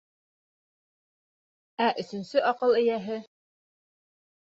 [1.87, 3.23] Ә өсөнсө аҡыл эйәһе: